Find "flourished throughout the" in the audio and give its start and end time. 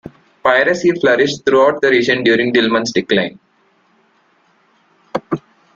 0.99-1.87